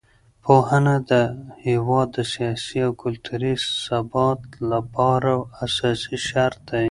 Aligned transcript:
پوهنه 0.43 0.95
د 1.11 1.13
هېواد 1.65 2.07
د 2.15 2.17
سیاسي 2.33 2.79
او 2.87 2.91
کلتوري 3.03 3.53
ثبات 3.85 4.39
لپاره 4.71 5.33
اساسي 5.65 6.17
شرط 6.27 6.59
دی. 6.69 6.79